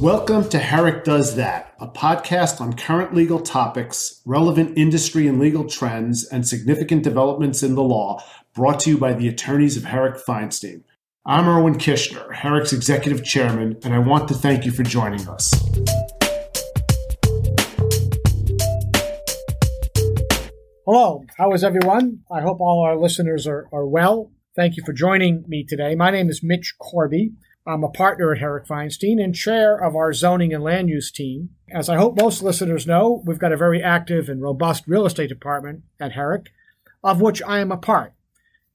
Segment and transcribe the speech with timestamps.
[0.00, 5.68] Welcome to Herrick Does That, a podcast on current legal topics, relevant industry and legal
[5.68, 8.24] trends, and significant developments in the law,
[8.54, 10.84] brought to you by the attorneys of Herrick Feinstein.
[11.26, 15.52] I'm Irwin Kishner, Herrick's executive chairman, and I want to thank you for joining us.
[20.86, 22.20] Hello, how is everyone?
[22.32, 24.32] I hope all our listeners are, are well.
[24.56, 25.94] Thank you for joining me today.
[25.94, 27.32] My name is Mitch Korbey.
[27.66, 31.50] I'm a partner at Herrick Feinstein and chair of our zoning and land use team.
[31.70, 35.28] As I hope most listeners know, we've got a very active and robust real estate
[35.28, 36.52] department at Herrick,
[37.04, 38.14] of which I am a part.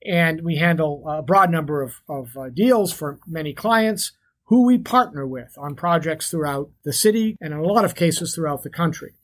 [0.04, 4.12] And we handle a broad number of, of uh, deals for many clients
[4.44, 8.34] who we partner with on projects throughout the city and in a lot of cases
[8.34, 9.14] throughout the country.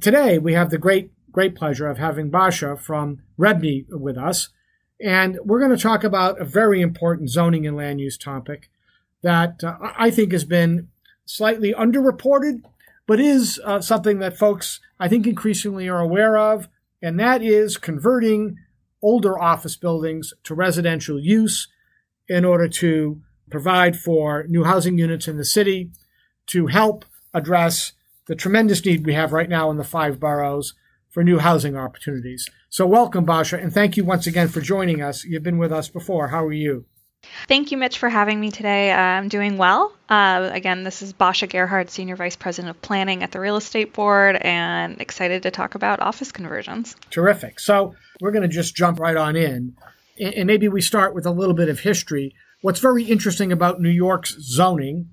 [0.00, 4.50] Today, we have the great, great pleasure of having Basha from REBNY with us.
[5.00, 8.70] And we're going to talk about a very important zoning and land use topic
[9.22, 10.88] that uh, I think has been
[11.24, 12.62] slightly underreported,
[13.06, 16.68] but is uh, something that folks I think increasingly are aware of,
[17.02, 18.56] and that is converting
[19.02, 21.68] older office buildings to residential use
[22.28, 25.90] in order to provide for new housing units in the city
[26.46, 27.92] to help address
[28.26, 30.74] the tremendous need we have right now in the five boroughs
[31.08, 32.48] for new housing opportunities.
[32.68, 35.24] So, welcome, Basha, and thank you once again for joining us.
[35.24, 36.28] You've been with us before.
[36.28, 36.84] How are you?
[37.46, 38.92] Thank you, Mitch, for having me today.
[38.92, 39.92] I'm doing well.
[40.08, 43.92] Uh, again, this is Basha Gerhard, Senior Vice President of Planning at the Real Estate
[43.92, 46.96] Board, and excited to talk about office conversions.
[47.10, 47.60] Terrific.
[47.60, 49.76] So, we're going to just jump right on in.
[50.20, 52.34] And maybe we start with a little bit of history.
[52.60, 55.10] What's very interesting about New York's zoning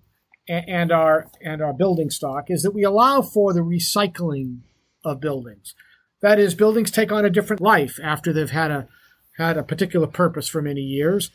[0.47, 4.59] and our and our building stock is that we allow for the recycling
[5.03, 5.75] of buildings.
[6.21, 8.87] That is, buildings take on a different life after they've had a
[9.37, 11.29] had a particular purpose for many years.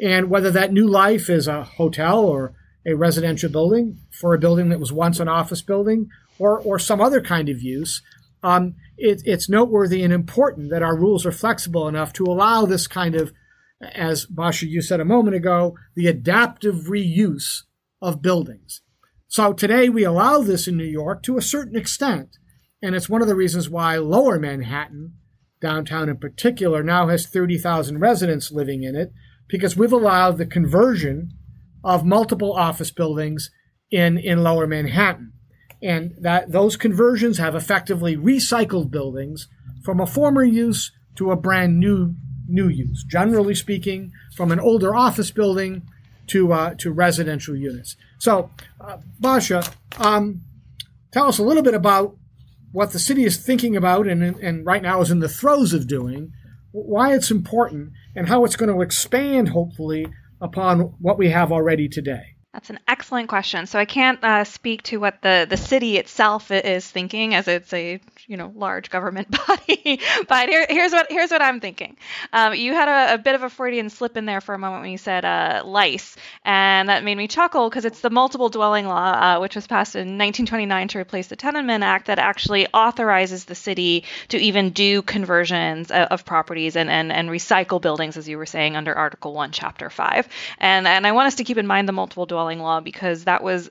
[0.00, 2.54] And whether that new life is a hotel or
[2.86, 7.00] a residential building for a building that was once an office building or, or some
[7.00, 8.02] other kind of use,
[8.42, 12.86] um, it, it's noteworthy and important that our rules are flexible enough to allow this
[12.86, 13.32] kind of,
[13.94, 17.62] as Basha, you said a moment ago, the adaptive reuse
[18.00, 18.82] of buildings.
[19.28, 22.36] So today we allow this in New York to a certain extent.
[22.82, 25.14] And it's one of the reasons why lower Manhattan,
[25.60, 29.12] downtown in particular, now has 30,000 residents living in it
[29.52, 31.30] because we've allowed the conversion
[31.84, 33.50] of multiple office buildings
[33.90, 35.34] in, in lower Manhattan.
[35.82, 39.48] And that those conversions have effectively recycled buildings
[39.84, 42.14] from a former use to a brand new
[42.48, 43.04] new use.
[43.04, 45.82] Generally speaking, from an older office building
[46.28, 47.96] to uh, to residential units.
[48.18, 49.64] So, uh, Basha,
[49.98, 50.42] um,
[51.12, 52.16] tell us a little bit about
[52.70, 55.86] what the city is thinking about and, and right now is in the throes of
[55.86, 56.32] doing
[56.72, 60.06] why it's important, and how it's going to expand, hopefully,
[60.40, 62.36] upon what we have already today.
[62.52, 63.66] That's an excellent question.
[63.66, 67.72] So I can't uh, speak to what the, the city itself is thinking, as it's
[67.72, 70.00] a you know large government body.
[70.28, 71.96] but here, here's what here's what I'm thinking.
[72.32, 74.82] Um, you had a, a, bit of a Freudian slip in there for a moment
[74.82, 78.86] when you said uh, lice, and that made me chuckle because it's the multiple dwelling
[78.86, 83.44] law, uh, which was passed in 1929 to replace the Tenement Act, that actually authorizes
[83.44, 88.28] the city to even do conversions of, of properties and, and and recycle buildings, as
[88.28, 90.28] you were saying, under Article One, Chapter Five.
[90.58, 93.42] And and I want us to keep in mind the multiple dwelling law because that
[93.42, 93.70] was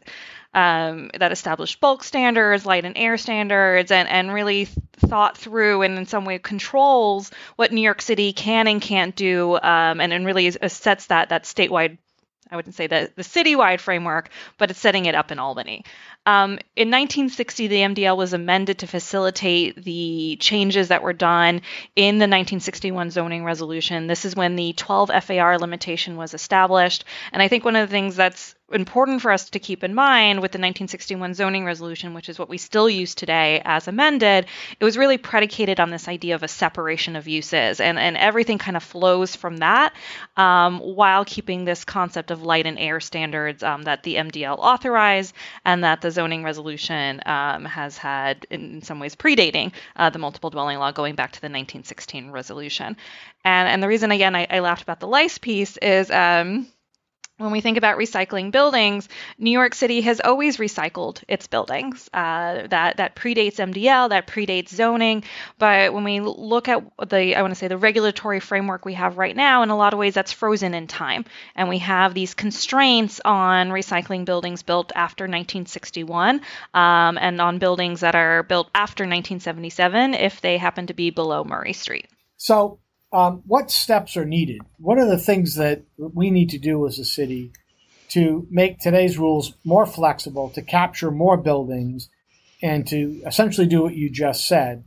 [0.54, 5.98] um, that established bulk standards, light and air standards, and, and really thought through and
[5.98, 10.26] in some way controls what New York City can and can't do, um, and, and
[10.26, 11.98] really sets that that statewide
[12.52, 15.86] I wouldn't say the, the citywide framework, but it's setting it up in Albany.
[16.26, 21.62] Um, in 1960, the MDL was amended to facilitate the changes that were done
[21.96, 24.08] in the 1961 zoning resolution.
[24.08, 27.06] This is when the 12 FAR limitation was established.
[27.32, 30.42] And I think one of the things that's important for us to keep in mind
[30.42, 34.46] with the 1961 zoning resolution, which is what we still use today as amended,
[34.80, 38.58] it was really predicated on this idea of a separation of uses, and, and everything
[38.58, 39.94] kind of flows from that
[40.38, 45.34] um, while keeping this concept of light and air standards um, that the MDL authorized
[45.66, 50.50] and that the zoning resolution um, has had, in some ways, predating uh, the multiple
[50.50, 52.97] dwelling law going back to the 1916 resolution.
[53.44, 56.68] And, and the reason, again, I, I laughed about the lice piece is um,
[57.41, 62.09] when we think about recycling buildings, New York City has always recycled its buildings.
[62.14, 65.23] Uh, that that predates MDL, that predates zoning.
[65.58, 69.17] But when we look at the, I want to say the regulatory framework we have
[69.17, 72.34] right now, in a lot of ways that's frozen in time, and we have these
[72.34, 76.41] constraints on recycling buildings built after 1961,
[76.73, 81.44] um, and on buildings that are built after 1977 if they happen to be below
[81.44, 82.08] Murray Street.
[82.37, 82.79] So
[83.13, 84.61] um, what steps are needed?
[84.78, 87.52] What are the things that we need to do as a city
[88.09, 92.09] to make today's rules more flexible, to capture more buildings,
[92.61, 94.84] and to essentially do what you just said.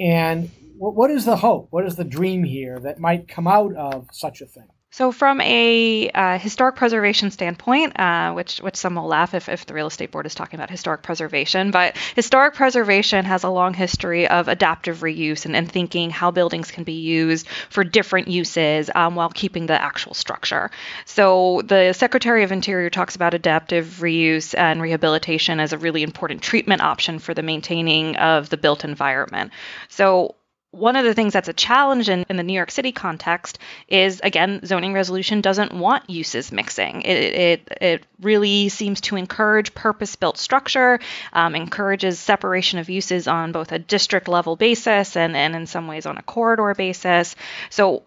[0.00, 1.68] And what is the hope?
[1.70, 4.68] What is the dream here that might come out of such a thing?
[4.96, 9.66] So, from a uh, historic preservation standpoint, uh, which which some will laugh if, if
[9.66, 13.74] the real estate board is talking about historic preservation, but historic preservation has a long
[13.74, 18.88] history of adaptive reuse and, and thinking how buildings can be used for different uses
[18.94, 20.70] um, while keeping the actual structure.
[21.04, 26.40] So, the Secretary of Interior talks about adaptive reuse and rehabilitation as a really important
[26.40, 29.52] treatment option for the maintaining of the built environment.
[29.90, 30.36] So,
[30.76, 33.58] one of the things that's a challenge in, in the New York City context
[33.88, 37.02] is, again, zoning resolution doesn't want uses mixing.
[37.02, 41.00] It, it, it really seems to encourage purpose built structure,
[41.32, 45.86] um, encourages separation of uses on both a district level basis and, and in some
[45.86, 47.34] ways on a corridor basis.
[47.70, 48.02] So,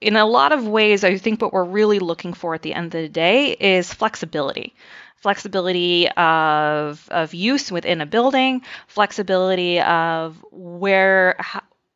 [0.00, 2.86] in a lot of ways, I think what we're really looking for at the end
[2.86, 4.74] of the day is flexibility
[5.16, 11.36] flexibility of, of use within a building, flexibility of where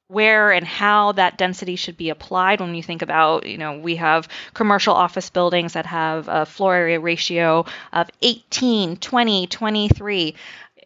[0.09, 3.97] where and how that density should be applied when you think about, you know, we
[3.97, 10.35] have commercial office buildings that have a floor area ratio of 18, 20, 23.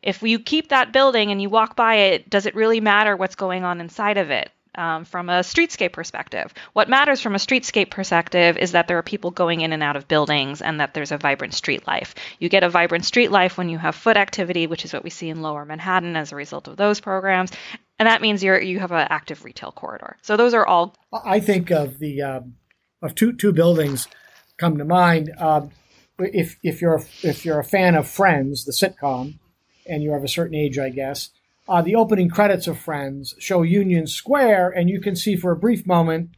[0.02, 3.34] If you keep that building and you walk by it, does it really matter what's
[3.34, 4.50] going on inside of it?
[4.75, 6.52] Um, from a streetscape perspective.
[6.72, 9.96] What matters from a streetscape perspective is that there are people going in and out
[9.96, 12.14] of buildings and that there's a vibrant street life.
[12.38, 15.11] You get a vibrant street life when you have foot activity, which is what we
[15.11, 17.50] see in lower Manhattan as a result of those programs.
[17.99, 20.17] And that means you're you have an active retail corridor.
[20.22, 20.94] So those are all.
[21.12, 22.55] I think of the um,
[23.02, 24.08] of two two buildings
[24.56, 25.32] come to mind.
[25.38, 25.70] Um,
[26.19, 29.38] if if you're if you're a fan of Friends, the sitcom,
[29.87, 31.31] and you're of a certain age, I guess,
[31.70, 35.56] uh, the opening credits of Friends show Union Square, and you can see for a
[35.56, 36.31] brief moment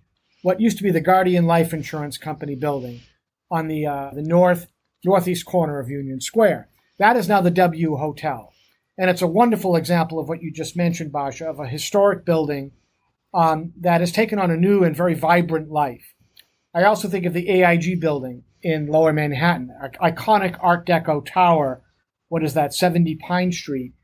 [0.43, 3.00] what used to be the Guardian Life Insurance Company building
[3.50, 4.67] on the uh, the north
[5.02, 6.69] northeast corner of Union Square.
[6.99, 8.52] That is now the W Hotel,
[8.99, 12.73] and it's a wonderful example of what you just mentioned, Basha, of a historic building
[13.32, 16.12] um, that has taken on a new and very vibrant life.
[16.75, 21.82] I also think of the AIG building in Lower Manhattan, iconic Art Deco tower.
[22.29, 22.75] What is that?
[22.75, 23.94] 70 Pine Street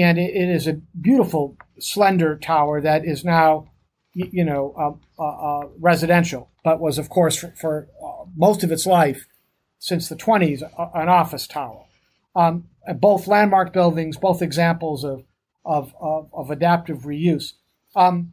[0.00, 3.68] and it, it is a beautiful, slender tower that is now,
[4.14, 4.74] you know,
[5.18, 9.26] uh, uh, uh, residential, but was, of course, for, for uh, most of its life,
[9.78, 10.62] since the 20s,
[10.94, 11.84] an office tower.
[12.34, 15.24] Um, both landmark buildings, both examples of,
[15.64, 17.52] of, of, of adaptive reuse.
[17.94, 18.32] Um,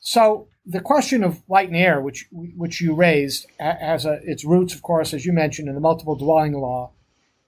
[0.00, 4.74] so the question of light and air, which which you raised, has a, its roots,
[4.74, 6.92] of course, as you mentioned, in the multiple dwelling law,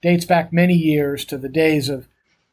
[0.01, 2.07] dates back many years to the days of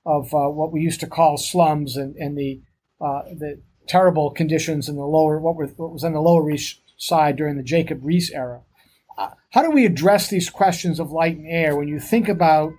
[0.07, 2.63] of uh, what we used to call slums and, and the
[3.01, 6.81] uh, the terrible conditions in the lower what, were, what was on the Lower East
[6.97, 8.63] Side during the Jacob Riis era.
[9.19, 12.73] Uh, how do we address these questions of light and air when you think about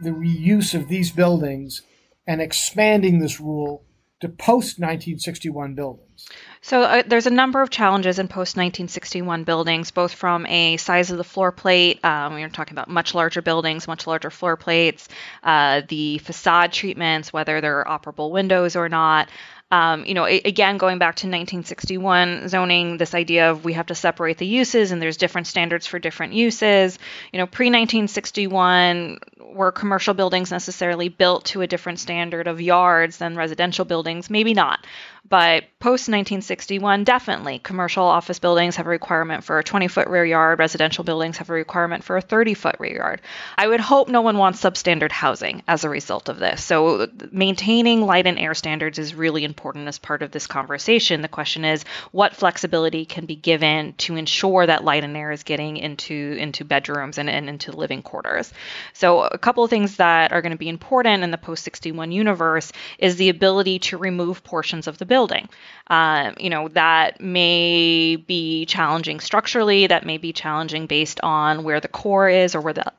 [0.00, 1.82] the reuse of these buildings
[2.26, 3.84] and expanding this rule
[4.20, 6.26] to post 1961 buildings?
[6.64, 11.10] So uh, there's a number of challenges in post 1961 buildings, both from a size
[11.10, 12.02] of the floor plate.
[12.02, 15.06] Um, we are talking about much larger buildings, much larger floor plates,
[15.42, 19.28] uh, the facade treatments, whether they're operable windows or not.
[19.70, 23.94] Um, you know, again, going back to 1961 zoning, this idea of we have to
[23.94, 26.98] separate the uses and there's different standards for different uses.
[27.32, 33.16] You know, pre 1961, were commercial buildings necessarily built to a different standard of yards
[33.16, 34.28] than residential buildings?
[34.28, 34.84] Maybe not.
[35.26, 40.24] But post 1961, definitely, commercial office buildings have a requirement for a 20 foot rear
[40.24, 43.22] yard, residential buildings have a requirement for a 30 foot rear yard.
[43.56, 46.62] I would hope no one wants substandard housing as a result of this.
[46.62, 49.53] So, maintaining light and air standards is really important
[49.88, 51.22] as part of this conversation.
[51.22, 55.42] The question is, what flexibility can be given to ensure that light and air is
[55.42, 58.52] getting into, into bedrooms and, and into living quarters?
[58.92, 62.12] So, a couple of things that are going to be important in the post 61
[62.12, 65.48] universe is the ability to remove portions of the building.
[65.88, 71.80] Um, you know, that may be challenging structurally, that may be challenging based on where
[71.80, 72.92] the core is or where the,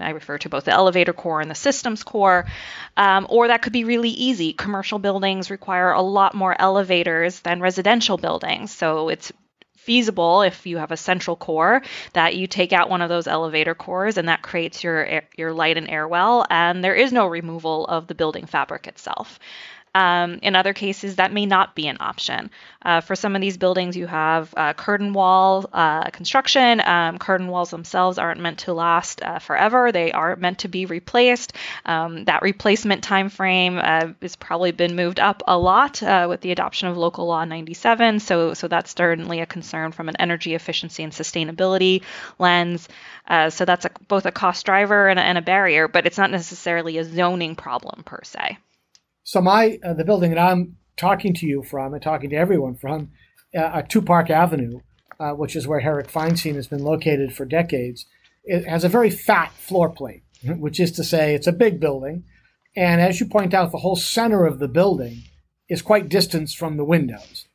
[0.00, 2.46] I refer to both the elevator core and the systems core,
[2.96, 4.52] um, or that could be really easy.
[4.52, 8.72] Commercial buildings require a lot more elevators than residential buildings.
[8.72, 9.32] So it's
[9.76, 13.74] feasible if you have a central core that you take out one of those elevator
[13.74, 17.86] cores and that creates your your light and air well and there is no removal
[17.86, 19.38] of the building fabric itself
[19.92, 22.50] Um, in other cases, that may not be an option.
[22.82, 26.80] Uh, for some of these buildings, you have uh, curtain wall uh, construction.
[26.80, 30.86] Um, curtain walls themselves aren't meant to last uh, forever; they are meant to be
[30.86, 31.54] replaced.
[31.84, 36.40] Um, that replacement time frame uh, has probably been moved up a lot uh, with
[36.40, 38.20] the adoption of Local Law 97.
[38.20, 42.02] So, so that's certainly a concern from an energy efficiency and sustainability
[42.38, 42.88] lens.
[43.48, 46.98] so that's a, both a cost driver and and a barrier, but it's not necessarily
[46.98, 48.58] a zoning problem per se.
[49.22, 53.10] So my the building that I'm talking to you from and talking to everyone from
[53.56, 54.80] uh, Two Park Avenue,
[55.18, 58.06] uh, which is where Herrick Feinstein has been located for decades,
[58.44, 62.24] it has a very fat floor plate, which is to say it's a big building.
[62.76, 65.24] And as you point out, the whole center of the building
[65.68, 67.46] is quite distant from the windows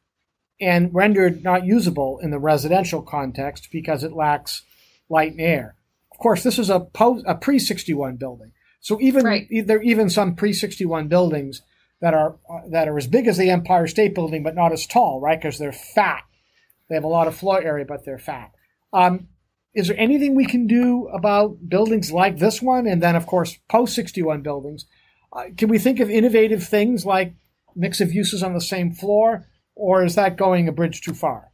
[0.60, 4.64] and rendered not usable in the residential context because it lacks
[5.10, 5.76] light and air.
[6.12, 8.52] Of course, this is a, post, a pre 61 building.
[8.86, 9.48] So even right.
[9.66, 11.64] there even some pre 61 buildings
[12.02, 14.86] that are uh, that are as big as the Empire State Building, but not as
[14.86, 15.42] tall, right?
[15.42, 16.22] Because they're fat.
[16.88, 18.52] They have a lot of floor area, but they're fat.
[18.94, 19.30] Um,
[19.74, 23.58] is there anything we can do about buildings like this one, and then of course
[23.68, 24.86] post sixty one buildings?
[25.34, 27.34] Uh, can we think of innovative things like
[27.76, 31.50] mix of uses on the same floor, or is that going a bridge too far?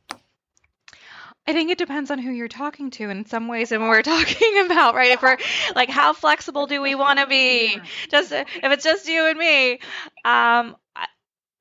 [1.47, 4.01] I think it depends on who you're talking to in some ways and what we're
[4.03, 5.11] talking about, right?
[5.11, 5.37] If we're
[5.75, 7.79] like, how flexible do we want to be?
[8.09, 9.79] Just if it's just you and me,
[10.23, 10.75] um,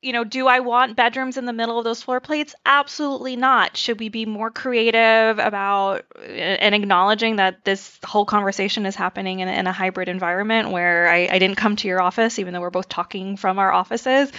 [0.03, 2.55] you know, do I want bedrooms in the middle of those floor plates?
[2.65, 3.77] Absolutely not.
[3.77, 9.49] Should we be more creative about and acknowledging that this whole conversation is happening in,
[9.49, 12.71] in a hybrid environment where I, I, didn't come to your office, even though we're
[12.71, 14.33] both talking from our offices?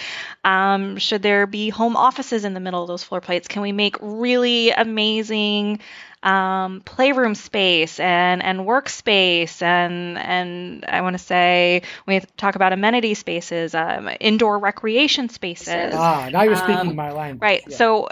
[0.43, 3.47] Um, should there be home offices in the middle of those floor plates?
[3.47, 5.79] Can we make really amazing
[6.23, 12.73] um, playroom space and and workspace and and I want to say we talk about
[12.73, 15.93] amenity spaces, um, indoor recreation spaces.
[15.95, 17.41] Ah, now you're speaking um, my language.
[17.41, 17.63] Right.
[17.67, 17.77] Yeah.
[17.77, 18.09] So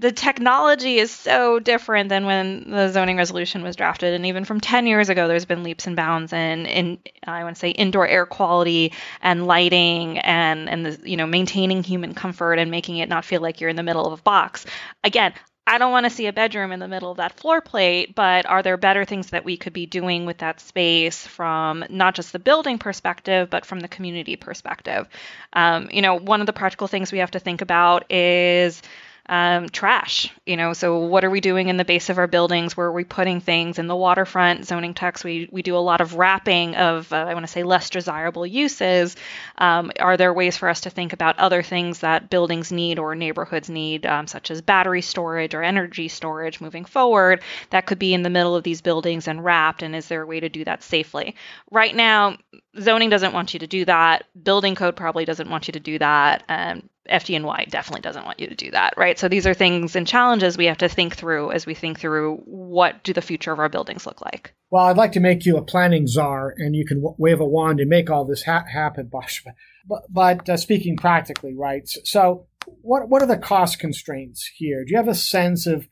[0.00, 4.58] the technology is so different than when the zoning resolution was drafted and even from
[4.58, 8.06] 10 years ago there's been leaps and bounds in in i want to say indoor
[8.06, 13.08] air quality and lighting and and the, you know maintaining human comfort and making it
[13.08, 14.64] not feel like you're in the middle of a box
[15.04, 15.34] again
[15.70, 18.44] I don't want to see a bedroom in the middle of that floor plate, but
[18.44, 22.32] are there better things that we could be doing with that space from not just
[22.32, 25.08] the building perspective, but from the community perspective?
[25.52, 28.82] Um, you know, one of the practical things we have to think about is
[29.30, 30.34] um, trash.
[30.44, 32.76] You know, so what are we doing in the base of our buildings?
[32.76, 35.22] Where are we putting things in the waterfront zoning text?
[35.22, 38.44] We we do a lot of wrapping of uh, I want to say less desirable
[38.44, 39.14] uses.
[39.56, 43.14] Um, are there ways for us to think about other things that buildings need or
[43.14, 47.40] neighborhoods need, um, such as battery storage or energy storage moving forward?
[47.70, 49.84] That could be in the middle of these buildings and wrapped.
[49.84, 51.36] And is there a way to do that safely?
[51.70, 52.36] Right now,
[52.80, 54.24] zoning doesn't want you to do that.
[54.42, 56.42] Building code probably doesn't want you to do that.
[56.48, 59.18] And FDNY definitely doesn't want you to do that, right?
[59.18, 62.36] So these are things and challenges we have to think through as we think through
[62.44, 64.54] what do the future of our buildings look like.
[64.70, 67.80] Well, I'd like to make you a planning czar, and you can wave a wand
[67.80, 69.54] and make all this ha- happen, Basha.
[69.86, 71.82] But, but uh, speaking practically, right?
[71.86, 72.46] So,
[72.82, 74.84] what what are the cost constraints here?
[74.84, 75.88] Do you have a sense of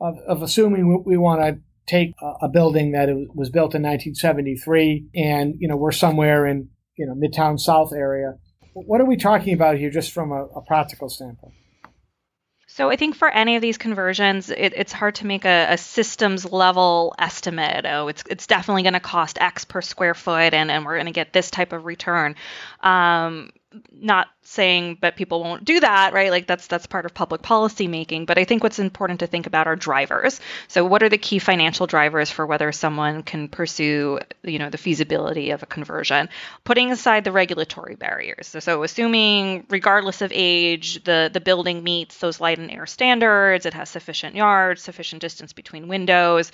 [0.00, 5.08] of, of assuming we want to take a, a building that was built in 1973,
[5.14, 8.34] and you know we're somewhere in you know Midtown South area?
[8.84, 11.54] What are we talking about here, just from a, a practical standpoint?
[12.66, 15.78] So I think for any of these conversions, it, it's hard to make a, a,
[15.78, 17.86] systems level estimate.
[17.86, 21.06] Oh, it's it's definitely going to cost X per square foot, and, and we're going
[21.06, 22.34] to get this type of return.
[22.82, 23.50] Um,
[23.92, 26.30] not saying but people won't do that right?
[26.30, 29.46] Like that's that's part of public policy making but i think what's important to think
[29.46, 30.40] about are drivers.
[30.68, 34.78] So what are the key financial drivers for whether someone can pursue you know the
[34.78, 36.28] feasibility of a conversion?
[36.64, 38.48] Putting aside the regulatory barriers.
[38.48, 43.66] So, so assuming regardless of age the the building meets those light and air standards
[43.66, 46.52] it has sufficient yards sufficient distance between windows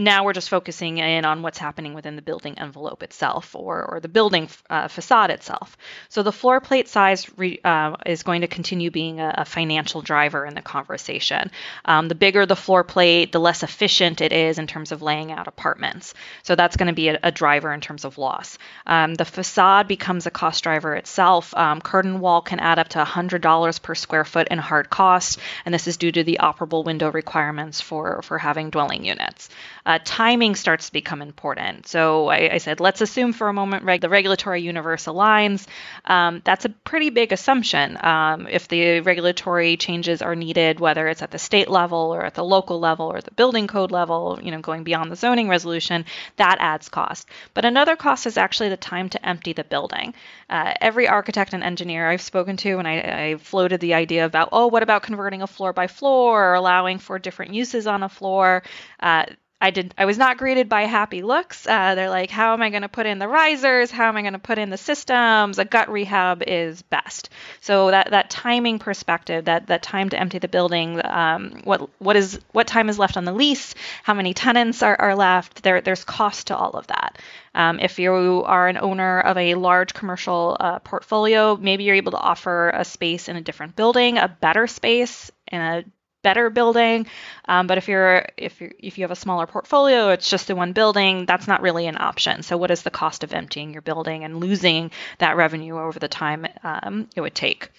[0.00, 4.00] now we're just focusing in on what's happening within the building envelope itself or, or
[4.00, 5.76] the building uh, facade itself.
[6.08, 10.00] So the floor plate size re, uh, is going to continue being a, a, financial
[10.00, 11.50] driver in the conversation.
[11.84, 15.32] Um, the bigger the floor plate, the less efficient it is in terms of laying
[15.32, 16.14] out apartments.
[16.44, 18.56] So that's going to be a, a, driver in terms of loss.
[18.86, 21.52] Um, the facade becomes a cost driver itself.
[21.54, 25.74] Um, curtain wall can add up to $100 per square foot in hard cost, and
[25.74, 29.50] this is due to the operable window requirements for, for having dwelling units.
[29.90, 31.88] Uh, timing starts to become important.
[31.88, 35.66] So I, I, said, let's assume for a moment reg- the regulatory universe aligns.
[36.04, 37.98] Um, that's a pretty big assumption.
[38.00, 42.34] Um, if the regulatory changes are needed, whether it's at the state level or at
[42.34, 46.04] the local level or the building code level, you know, going beyond the zoning resolution,
[46.36, 47.26] that adds cost.
[47.52, 50.14] But another cost is actually the time to empty the building.
[50.48, 54.50] Uh, every architect and engineer I've spoken to, and I, I floated the idea about,
[54.52, 58.08] oh, what about converting a floor by floor or allowing for different uses on a
[58.08, 58.62] floor?
[59.00, 59.24] Uh,
[59.60, 59.94] I did.
[59.98, 61.66] I was not greeted by happy looks.
[61.66, 63.90] Uh, they're like, "How am I going to put in the risers?
[63.90, 67.28] How am I going to put in the systems?" A gut rehab is best.
[67.60, 72.16] So that that timing perspective, that that time to empty the building, um, what what
[72.16, 73.74] is what time is left on the lease?
[74.02, 75.62] How many tenants are, are left?
[75.62, 77.18] There there's cost to all of that.
[77.54, 78.12] Um, if you
[78.46, 82.84] are an owner of a large commercial uh, portfolio, maybe you're able to offer a
[82.84, 85.84] space in a different building, a better space in a
[86.22, 87.06] better building.
[87.46, 90.56] Um, but if you're if you if you have a smaller portfolio, it's just the
[90.56, 91.26] one building.
[91.26, 92.42] That's not really an option.
[92.42, 96.08] So what is the cost of emptying your building and losing that revenue over the
[96.08, 97.70] time um, it would take?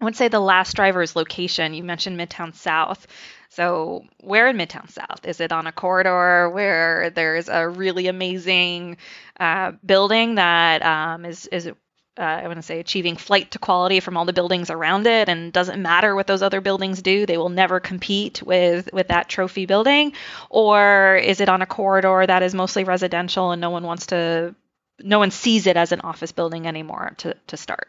[0.00, 1.74] I would say the last driver is location.
[1.74, 3.06] You mentioned Midtown South.
[3.50, 5.26] So, where in Midtown South?
[5.26, 8.98] Is it on a corridor where there's a really amazing
[9.40, 11.70] uh, building that um, is is
[12.18, 15.28] uh, I want to say achieving flight to quality from all the buildings around it,
[15.28, 19.28] and doesn't matter what those other buildings do, they will never compete with with that
[19.28, 20.12] trophy building,
[20.50, 24.54] or is it on a corridor that is mostly residential and no one wants to,
[25.00, 27.88] no one sees it as an office building anymore to to start.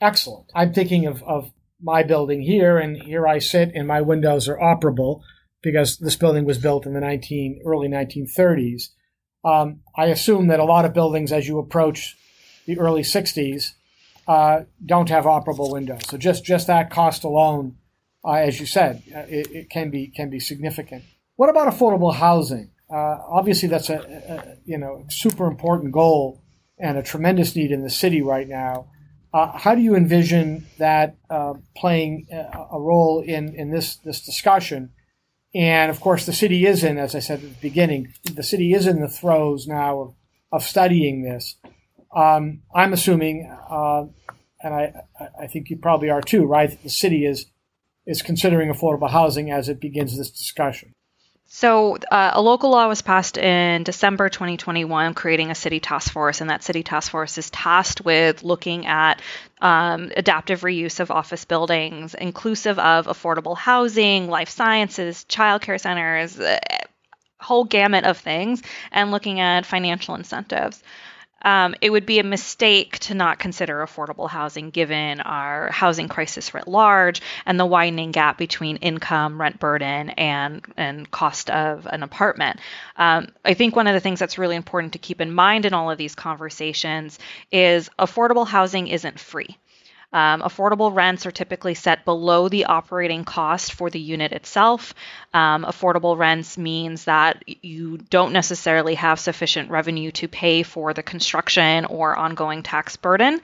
[0.00, 0.50] Excellent.
[0.54, 4.58] I'm thinking of of my building here, and here I sit, and my windows are
[4.58, 5.22] operable
[5.62, 8.90] because this building was built in the 19 early 1930s.
[9.44, 12.16] Um, I assume that a lot of buildings, as you approach
[12.66, 13.72] the early 60s
[14.28, 16.02] uh, don't have operable windows.
[16.08, 17.76] So just, just that cost alone,
[18.24, 21.04] uh, as you said, uh, it, it, can be can be significant.
[21.36, 22.70] What about affordable housing?
[22.90, 26.42] Uh, obviously, that's a, a, you know super important goal
[26.78, 28.88] and a tremendous need in the city right now.
[29.32, 34.90] Uh, how do you envision that uh, playing a role in, in this this discussion?
[35.54, 38.74] And of course, the city is in, as I said at the beginning, the city
[38.74, 40.14] is in the throes now of,
[40.52, 41.56] of studying this.
[42.16, 44.06] Um, I'm assuming, uh,
[44.62, 45.04] and I,
[45.42, 46.70] I think you probably are too, right?
[46.70, 47.46] That the city is
[48.06, 50.92] is considering affordable housing as it begins this discussion.
[51.48, 56.40] So, uh, a local law was passed in December 2021, creating a city task force,
[56.40, 59.20] and that city task force is tasked with looking at
[59.60, 66.58] um, adaptive reuse of office buildings, inclusive of affordable housing, life sciences, childcare centers, uh,
[67.38, 70.82] whole gamut of things, and looking at financial incentives
[71.42, 76.52] um, it would be a mistake to not consider affordable housing given our housing crisis
[76.54, 82.02] writ large and the widening gap between income, rent burden, and and cost of an
[82.02, 82.60] apartment.
[82.96, 85.74] Um, I think one of the things that's really important to keep in mind in
[85.74, 87.18] all of these conversations
[87.52, 89.56] is affordable housing isn't free.
[90.16, 94.94] Um, affordable rents are typically set below the operating cost for the unit itself.
[95.34, 101.02] Um, affordable rents means that you don't necessarily have sufficient revenue to pay for the
[101.02, 103.42] construction or ongoing tax burden.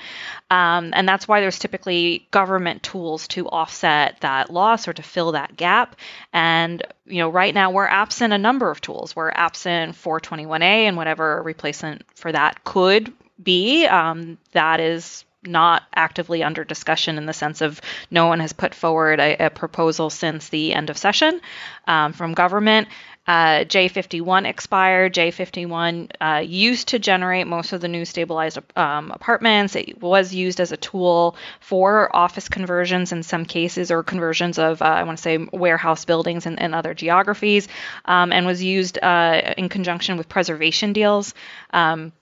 [0.51, 5.33] Um, and that's why there's typically government tools to offset that loss or to fill
[5.33, 5.97] that gap.
[6.33, 9.15] And you know, right now we're absent a number of tools.
[9.15, 13.85] We're absent 421A and whatever replacement for that could be.
[13.85, 18.75] Um, that is not actively under discussion in the sense of no one has put
[18.75, 21.41] forward a, a proposal since the end of session
[21.87, 22.89] um, from government.
[23.25, 25.15] Uh, J51 expired.
[25.15, 29.77] J51 uh, used to generate most of the new stabilized um, apartments.
[29.77, 34.83] It was used as a tool for office conversions in some cases, or conversions of,
[34.83, 37.69] uh, I want to say, warehouse buildings and, and other geographies,
[38.07, 41.33] um, and was used uh, in conjunction with preservation deals.
[41.71, 42.13] Um,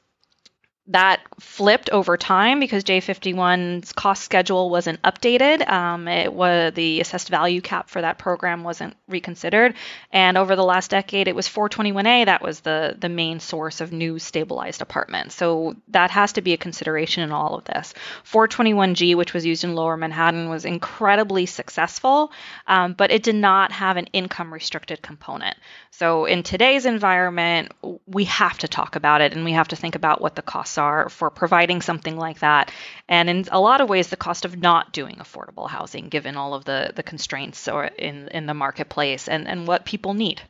[0.91, 5.69] that flipped over time because J51's cost schedule wasn't updated.
[5.69, 9.75] Um, it was the assessed value cap for that program wasn't reconsidered,
[10.13, 13.93] and over the last decade, it was 421A that was the the main source of
[13.93, 15.35] new stabilized apartments.
[15.37, 17.95] So that has to be a consideration in all of this.
[18.25, 22.33] 421G, which was used in Lower Manhattan, was incredibly successful,
[22.67, 25.57] um, but it did not have an income restricted component.
[25.93, 27.73] So in today's environment,
[28.07, 30.80] we have to talk about it, and we have to think about what the costs
[30.81, 32.73] are for providing something like that.
[33.09, 36.55] And in a lot of ways, the cost of not doing affordable housing, given all
[36.55, 40.43] of the, the constraints or in, in the marketplace and, and what people need.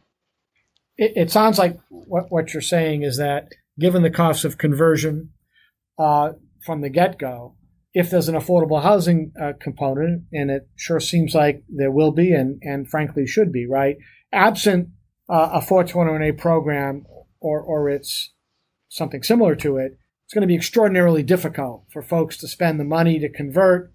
[0.96, 5.30] It, it sounds like what, what you're saying is that given the cost of conversion
[5.98, 6.32] uh,
[6.64, 7.56] from the get go,
[7.92, 12.32] if there's an affordable housing uh, component, and it sure seems like there will be
[12.32, 13.96] and, and frankly should be, right?
[14.32, 14.90] Absent
[15.28, 17.04] uh, a 421A program
[17.40, 18.32] or, or it's
[18.88, 19.98] something similar to it,
[20.30, 23.92] it's going to be extraordinarily difficult for folks to spend the money to convert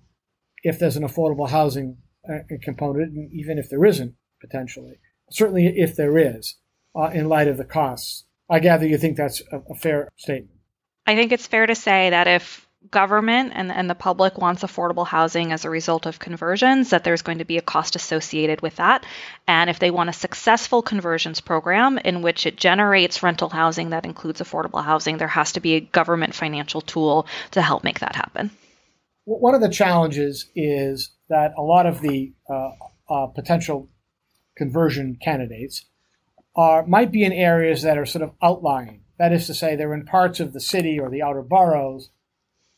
[0.63, 4.99] if there's an affordable housing uh, component, and even if there isn't potentially.
[5.31, 6.57] Certainly, if there is,
[6.93, 8.25] uh, in light of the costs.
[8.49, 10.59] I gather you think that's a, a fair statement.
[11.05, 15.05] I think it's fair to say that if government and, and the public wants affordable
[15.05, 18.75] housing as a result of conversions, that there's going to be a cost associated with
[18.77, 19.05] that.
[19.47, 24.05] And if they want a successful conversions program in which it generates rental housing that
[24.05, 28.15] includes affordable housing, there has to be a government financial tool to help make that
[28.15, 28.51] happen.
[29.25, 32.71] One of the challenges is that a lot of the uh,
[33.09, 33.89] uh, potential
[34.55, 35.85] conversion candidates
[36.55, 39.01] are might be in areas that are sort of outlying.
[39.17, 42.09] That is to say, they're in parts of the city or the outer boroughs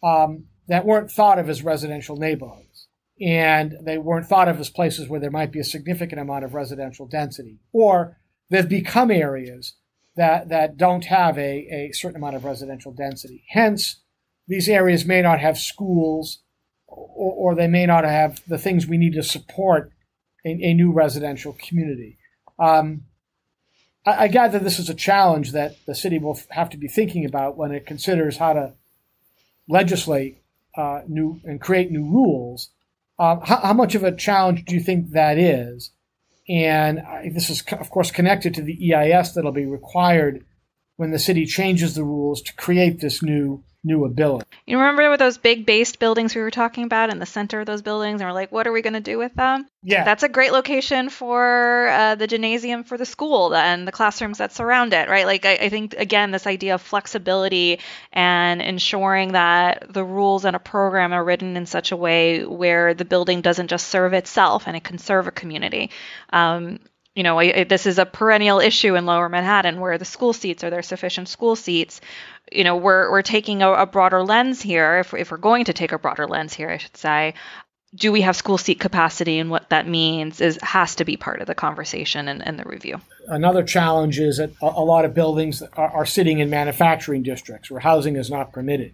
[0.03, 2.88] um, that weren't thought of as residential neighborhoods.
[3.19, 6.53] And they weren't thought of as places where there might be a significant amount of
[6.53, 7.60] residential density.
[7.71, 8.17] Or
[8.49, 9.75] they've become areas
[10.15, 13.43] that, that don't have a, a certain amount of residential density.
[13.49, 14.01] Hence,
[14.47, 16.43] these areas may not have schools
[16.88, 19.91] or, or they may not have the things we need to support
[20.45, 22.17] a, a new residential community.
[22.60, 23.03] Um,
[24.05, 27.25] I, I gather this is a challenge that the city will have to be thinking
[27.25, 28.73] about when it considers how to
[29.67, 30.41] legislate
[30.75, 32.69] uh, new and create new rules.
[33.19, 35.91] Uh, how, how, much of a challenge do you think that is?
[36.47, 37.01] And
[37.34, 40.45] this is, of course, connected to the EIS that'll be required
[40.97, 44.45] when the city changes the rules to create this new new ability.
[44.65, 47.65] You remember with those big based buildings we were talking about in the center of
[47.65, 49.65] those buildings, and we're like, what are we going to do with them?
[49.81, 54.39] Yeah, that's a great location for uh, the gymnasium for the school and the classrooms
[54.39, 55.25] that surround it, right?
[55.25, 57.79] Like I, I think again, this idea of flexibility
[58.12, 62.93] and ensuring that the rules and a program are written in such a way where
[62.93, 65.91] the building doesn't just serve itself and it can serve a community.
[66.33, 66.79] Um,
[67.17, 70.63] you know, I, this is a perennial issue in Lower Manhattan where the school seats
[70.63, 71.99] are there sufficient school seats.
[72.51, 74.99] You know, we're we're taking a, a broader lens here.
[74.99, 77.34] If if we're going to take a broader lens here, I should say,
[77.95, 81.41] do we have school seat capacity and what that means is has to be part
[81.41, 83.01] of the conversation and, and the review.
[83.27, 87.71] Another challenge is that a, a lot of buildings are, are, sitting in manufacturing districts
[87.71, 88.93] where housing is not permitted.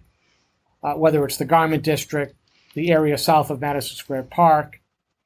[0.82, 2.36] Uh, whether it's the garment district,
[2.72, 4.80] the area south of Madison Square Park,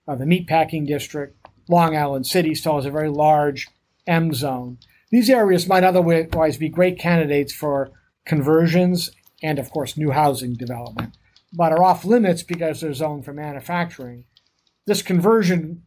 [0.08, 1.37] uh, the meatpacking district,
[1.68, 3.68] Long Island City still has a very large
[4.06, 4.78] M zone.
[5.10, 7.90] These areas might otherwise be great candidates for
[8.26, 9.10] conversions
[9.42, 11.16] and, of course, new housing development,
[11.52, 14.24] but are off limits because they're zoned for manufacturing.
[14.86, 15.82] This conversion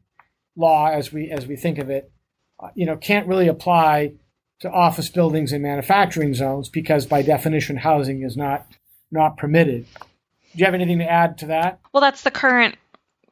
[0.56, 2.12] law, as we as we think of it,
[2.60, 4.14] uh, you know, can't really apply
[4.60, 8.68] to office buildings and manufacturing zones because, by definition, housing is not
[9.12, 9.86] not permitted.
[9.94, 11.80] Do you have anything to add to that?
[11.94, 12.76] Well, that's the current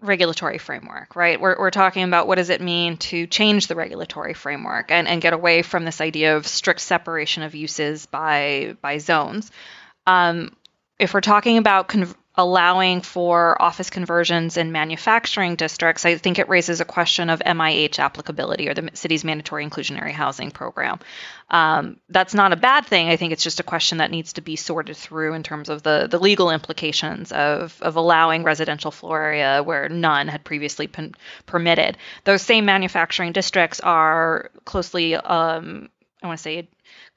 [0.02, 1.40] regulatory framework, right?
[1.40, 5.22] We're, we're talking about what does it mean to change the regulatory framework and, and
[5.22, 9.52] get away from this idea of strict separation of uses by by zones.
[10.08, 10.56] Um,
[10.98, 16.48] if we're talking about con- allowing for office conversions in manufacturing districts, I think it
[16.48, 21.00] raises a question of MIH applicability or the city's mandatory inclusionary housing program.
[21.50, 23.10] Um, that's not a bad thing.
[23.10, 25.84] I think it's just a question that needs to be sorted through in terms of
[25.84, 31.16] the, the legal implications of, of allowing residential floor area where none had previously been
[31.46, 31.98] permitted.
[32.24, 35.90] Those same manufacturing districts are closely, um,
[36.22, 36.70] I want to say,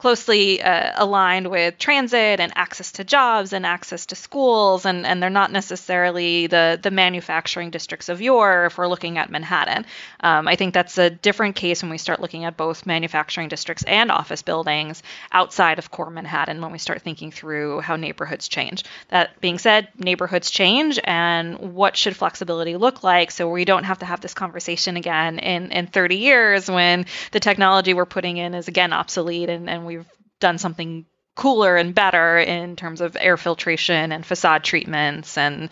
[0.03, 5.23] closely uh, aligned with transit and access to jobs and access to schools, and, and
[5.23, 9.87] they're not necessarily the, the manufacturing districts of yore if we're looking at Manhattan.
[10.19, 13.85] Um, I think that's a different case when we start looking at both manufacturing districts
[13.85, 18.83] and office buildings outside of core Manhattan when we start thinking through how neighborhoods change.
[19.11, 24.01] That being said, neighborhoods change, and what should flexibility look like so we don't have
[24.01, 28.53] to have this conversation again in, in 30 years when the technology we're putting in
[28.55, 30.07] is again obsolete and, and we we've
[30.41, 35.71] done something cooler and better in terms of air filtration and facade treatments and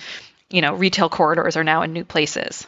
[0.48, 2.66] you know retail corridors are now in new places.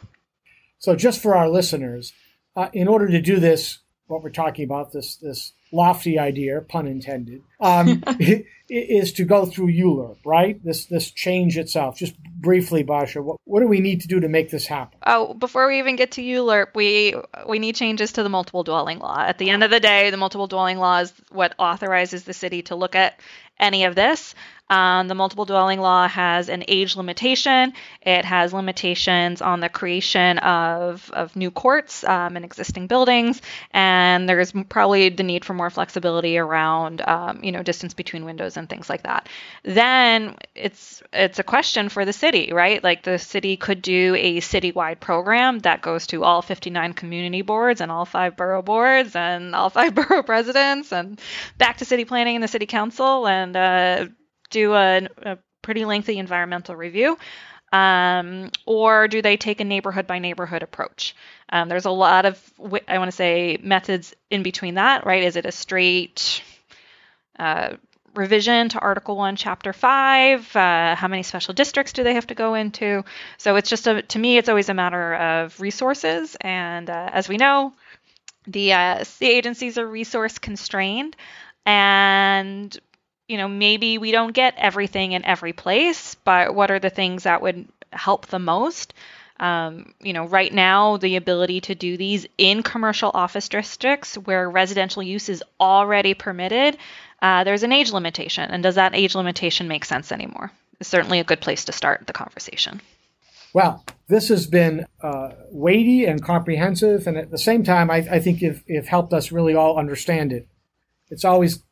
[0.78, 2.12] So just for our listeners
[2.56, 6.86] uh, in order to do this what we're talking about this this lofty idea, pun
[6.86, 8.02] intended, um,
[8.68, 10.62] is to go through ULURP, right?
[10.64, 11.96] This this change itself.
[11.96, 14.98] Just briefly, Basha, what, what do we need to do to make this happen?
[15.06, 17.14] Oh, before we even get to ULURP, we
[17.46, 19.18] we need changes to the multiple dwelling law.
[19.18, 22.62] At the end of the day, the multiple dwelling law is what authorizes the city
[22.62, 23.20] to look at
[23.60, 24.34] any of this.
[24.72, 27.74] Um, the multiple dwelling law has an age limitation.
[28.00, 34.26] It has limitations on the creation of, of new courts um, and existing buildings, and
[34.26, 38.68] there's probably the need for more flexibility around, um, you know, distance between windows and
[38.68, 39.28] things like that.
[39.62, 42.82] Then it's it's a question for the city city, right?
[42.82, 47.80] Like the city could do a citywide program that goes to all 59 community boards
[47.80, 51.20] and all five borough boards and all five borough presidents and
[51.58, 54.06] back to city planning and the city council and uh,
[54.50, 57.16] do a, a pretty lengthy environmental review.
[57.72, 61.16] Um, or do they take a neighborhood by neighborhood approach?
[61.48, 62.38] Um, there's a lot of,
[62.86, 65.22] I want to say, methods in between that, right?
[65.22, 66.42] Is it a straight
[67.38, 67.76] uh,
[68.14, 70.56] revision to Article 1, Chapter 5?
[70.56, 73.04] Uh, how many special districts do they have to go into?
[73.38, 76.36] So it's just, a, to me, it's always a matter of resources.
[76.40, 77.72] And uh, as we know,
[78.46, 81.16] the, uh, the agencies are resource constrained.
[81.64, 82.78] And
[83.28, 87.22] you know, maybe we don't get everything in every place, but what are the things
[87.22, 88.92] that would help the most?
[89.42, 94.48] Um, you know, right now, the ability to do these in commercial office districts where
[94.48, 96.78] residential use is already permitted,
[97.20, 98.48] uh, there's an age limitation.
[98.48, 100.52] And does that age limitation make sense anymore?
[100.78, 102.80] It's certainly a good place to start the conversation.
[103.52, 108.20] Well, this has been uh, weighty and comprehensive, and at the same time, I, I
[108.20, 110.46] think you've, you've helped us really all understand it.
[111.10, 111.64] It's always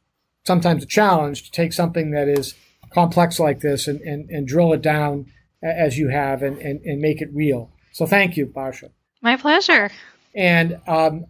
[0.45, 2.55] sometimes a challenge to take something that is
[2.93, 5.27] complex like this and, and, and drill it down
[5.63, 7.71] as you have and, and, and make it real.
[7.93, 8.91] So thank you, Basha.
[9.21, 9.91] My pleasure.
[10.35, 11.27] And um,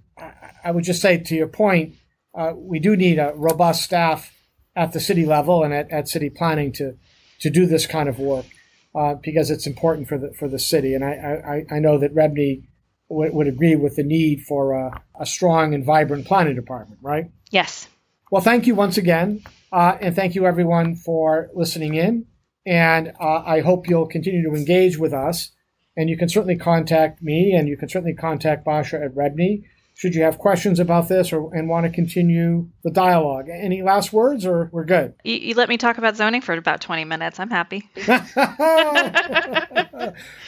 [0.64, 1.94] I would just say to your point,
[2.34, 4.32] uh, we do need a robust staff
[4.76, 6.96] at the city level and at, at city planning to,
[7.40, 8.46] to do this kind of work
[8.94, 10.94] uh, because it's important for the, for the city.
[10.94, 12.64] And I, I, I know that REBNY
[13.08, 17.30] would, would agree with the need for a, a strong and vibrant planning department, right?
[17.50, 17.88] Yes.
[18.30, 19.42] Well, thank you once again.
[19.72, 22.26] Uh, and thank you everyone for listening in.
[22.66, 25.50] And uh, I hope you'll continue to engage with us.
[25.96, 29.64] And you can certainly contact me and you can certainly contact Basha at REBNY
[30.00, 33.50] should you have questions about this or and want to continue the dialogue.
[33.50, 35.12] Any last words or we're good?
[35.24, 37.38] You, you let me talk about zoning for about 20 minutes.
[37.38, 37.86] I'm happy.